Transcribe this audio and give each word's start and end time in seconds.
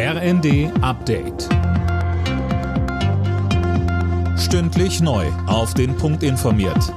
RND 0.00 0.70
Update. 0.80 1.48
Stündlich 4.38 5.00
neu. 5.00 5.26
Auf 5.48 5.74
den 5.74 5.96
Punkt 5.96 6.22
informiert. 6.22 6.94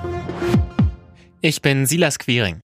Ich 1.42 1.64
bin 1.64 1.88
Silas 1.88 2.20
Quiring. 2.20 2.60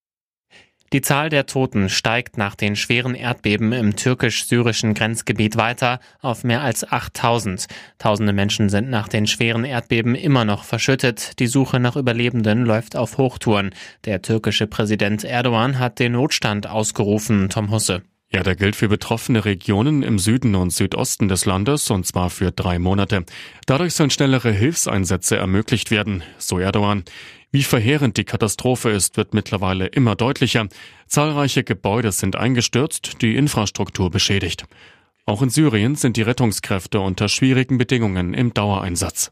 Die 0.93 1.01
Zahl 1.01 1.29
der 1.29 1.47
Toten 1.47 1.89
steigt 1.89 2.37
nach 2.37 2.53
den 2.53 2.75
schweren 2.75 3.15
Erdbeben 3.15 3.71
im 3.71 3.95
türkisch-syrischen 3.95 4.93
Grenzgebiet 4.93 5.57
weiter 5.57 5.99
auf 6.21 6.43
mehr 6.43 6.61
als 6.61 6.87
8000. 6.87 7.65
Tausende 7.97 8.31
Menschen 8.31 8.69
sind 8.69 8.91
nach 8.91 9.07
den 9.07 9.25
schweren 9.25 9.65
Erdbeben 9.65 10.13
immer 10.13 10.45
noch 10.45 10.65
verschüttet. 10.65 11.39
Die 11.39 11.47
Suche 11.47 11.79
nach 11.79 11.95
Überlebenden 11.95 12.63
läuft 12.63 12.95
auf 12.95 13.17
Hochtouren. 13.17 13.71
Der 14.05 14.21
türkische 14.21 14.67
Präsident 14.67 15.23
Erdogan 15.23 15.79
hat 15.79 15.97
den 15.97 16.11
Notstand 16.11 16.67
ausgerufen, 16.67 17.49
Tom 17.49 17.71
Husse. 17.71 18.03
Ja, 18.29 18.43
der 18.43 18.55
gilt 18.57 18.75
für 18.75 18.89
betroffene 18.89 19.45
Regionen 19.45 20.03
im 20.03 20.19
Süden 20.19 20.55
und 20.55 20.71
Südosten 20.71 21.29
des 21.29 21.45
Landes 21.45 21.89
und 21.89 22.05
zwar 22.05 22.29
für 22.29 22.51
drei 22.51 22.77
Monate. 22.77 23.23
Dadurch 23.65 23.93
sollen 23.93 24.09
schnellere 24.09 24.51
Hilfseinsätze 24.51 25.37
ermöglicht 25.37 25.91
werden, 25.91 26.23
so 26.37 26.59
Erdogan. 26.59 27.05
Wie 27.51 27.63
verheerend 27.63 28.17
die 28.17 28.25
Katastrophe 28.25 28.89
ist, 28.89 29.15
wird 29.15 29.33
mittlerweile 29.33 29.87
immer 29.87 30.15
deutlicher. 30.15 30.67
Zahlreiche 31.07 31.63
Gebäude 31.63 32.11
sind 32.11 32.35
eingestürzt, 32.35 33.21
die 33.21 33.37
Infrastruktur 33.37 34.11
beschädigt. 34.11 34.65
Auch 35.25 35.41
in 35.41 35.49
Syrien 35.49 35.95
sind 35.95 36.17
die 36.17 36.21
Rettungskräfte 36.21 36.99
unter 36.99 37.29
schwierigen 37.29 37.77
Bedingungen 37.77 38.33
im 38.33 38.53
Dauereinsatz. 38.53 39.31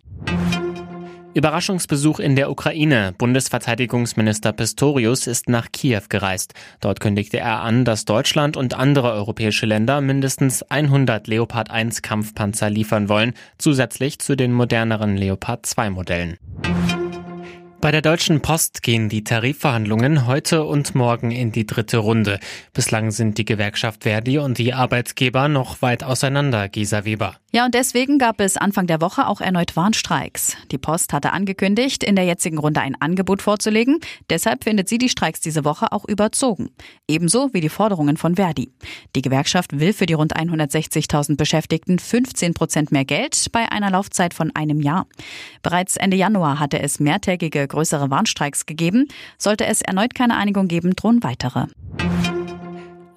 Überraschungsbesuch 1.36 2.20
in 2.20 2.38
der 2.38 2.50
Ukraine. 2.50 3.14
Bundesverteidigungsminister 3.18 4.54
Pistorius 4.54 5.28
ist 5.28 5.50
nach 5.50 5.70
Kiew 5.70 6.04
gereist. 6.08 6.54
Dort 6.80 7.02
kündigte 7.02 7.40
er 7.40 7.62
an, 7.62 7.84
dass 7.84 8.06
Deutschland 8.06 8.56
und 8.56 8.74
andere 8.74 9.12
europäische 9.12 9.66
Länder 9.66 10.00
mindestens 10.00 10.64
100 10.64 11.28
Leopard 11.28 11.72
1 11.72 12.02
Kampfpanzer 12.02 12.70
liefern 12.70 13.10
wollen, 13.10 13.34
zusätzlich 13.58 14.20
zu 14.20 14.38
den 14.38 14.54
moderneren 14.54 15.18
Leopard 15.18 15.66
2 15.66 15.90
Modellen. 15.90 16.38
Bei 17.82 17.92
der 17.92 18.02
Deutschen 18.02 18.42
Post 18.42 18.82
gehen 18.82 19.10
die 19.10 19.26
Tarifverhandlungen 19.26 20.26
heute 20.26 20.64
und 20.64 20.96
morgen 20.96 21.32
in 21.32 21.52
die 21.52 21.68
dritte 21.68 21.98
Runde. 21.98 22.40
Bislang 22.74 23.12
sind 23.12 23.38
die 23.38 23.46
Gewerkschaft 23.46 24.04
Verdi 24.04 24.40
und 24.40 24.58
die 24.58 24.74
Arbeitgeber 24.74 25.50
noch 25.50 25.82
weit 25.82 26.04
auseinander, 26.04 26.70
Gisa 26.70 27.04
Weber. 27.04 27.36
Ja, 27.56 27.64
und 27.64 27.74
deswegen 27.74 28.20
gab 28.20 28.42
es 28.42 28.58
Anfang 28.58 28.86
der 28.86 29.00
Woche 29.00 29.28
auch 29.28 29.40
erneut 29.40 29.78
Warnstreiks. 29.78 30.58
Die 30.72 30.78
Post 30.78 31.14
hatte 31.14 31.32
angekündigt, 31.32 32.04
in 32.04 32.18
der 32.18 32.26
jetzigen 32.26 32.58
Runde 32.58 32.82
ein 32.82 33.00
Angebot 33.00 33.42
vorzulegen. 33.42 34.02
Deshalb 34.30 34.66
findet 34.66 34.90
sie 34.90 34.98
die 34.98 35.08
Streiks 35.08 35.40
diese 35.40 35.64
Woche 35.64 35.94
auch 35.94 36.04
überzogen. 36.04 36.72
Ebenso 37.08 37.54
wie 37.54 37.62
die 37.62 37.70
Forderungen 37.70 38.18
von 38.18 38.36
Verdi. 38.36 38.74
Die 39.16 39.22
Gewerkschaft 39.22 39.80
will 39.80 39.94
für 39.94 40.06
die 40.06 40.16
rund 40.16 40.36
160.000 40.36 41.38
Beschäftigten 41.38 41.98
15 41.98 42.54
Prozent 42.54 42.92
mehr 42.92 43.06
Geld 43.06 43.50
bei 43.54 43.72
einer 43.72 43.90
Laufzeit 43.90 44.34
von 44.34 44.54
einem 44.54 44.82
Jahr. 44.82 45.08
Bereits 45.64 45.96
Ende 45.96 46.18
Januar 46.18 46.60
hatte 46.60 46.82
es 46.82 47.00
mehrtägige 47.00 47.66
größere 47.66 48.10
Warnstreiks 48.10 48.66
gegeben. 48.66 49.08
Sollte 49.38 49.66
es 49.66 49.82
erneut 49.82 50.14
keine 50.14 50.36
Einigung 50.36 50.68
geben, 50.68 50.94
drohen 50.98 51.24
weitere. 51.24 51.68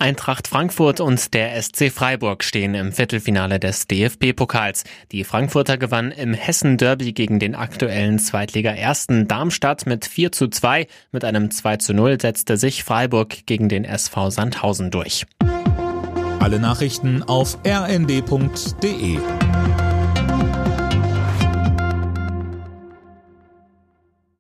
Eintracht 0.00 0.46
Frankfurt 0.46 1.00
und 1.00 1.34
der 1.34 1.60
SC 1.60 1.90
Freiburg 1.90 2.44
stehen 2.44 2.74
im 2.74 2.92
Viertelfinale 2.92 3.58
des 3.58 3.88
DFB-Pokals. 3.88 4.84
Die 5.10 5.24
Frankfurter 5.24 5.76
gewannen 5.76 6.12
im 6.12 6.34
Hessen-Derby 6.34 7.12
gegen 7.12 7.40
den 7.40 7.56
aktuellen 7.56 8.18
Zweitliga-Ersten 8.18 9.26
Darmstadt 9.26 9.86
mit 9.86 10.04
4 10.04 10.30
zu 10.30 10.48
2. 10.48 10.86
Mit 11.10 11.24
einem 11.24 11.50
2 11.50 11.78
zu 11.78 11.94
0 11.94 12.20
setzte 12.20 12.56
sich 12.56 12.84
Freiburg 12.84 13.46
gegen 13.46 13.68
den 13.68 13.84
SV 13.84 14.30
Sandhausen 14.30 14.92
durch. 14.92 15.26
Alle 16.38 16.60
Nachrichten 16.60 17.24
auf 17.24 17.58
rnd.de 17.66 19.18